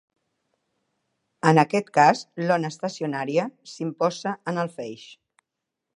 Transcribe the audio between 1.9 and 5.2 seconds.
cas l'ona estacionària s'imposa en el feix.